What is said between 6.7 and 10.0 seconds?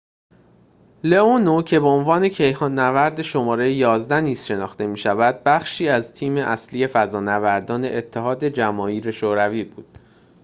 فضانوردان اتحاد جماهیر شوروی بود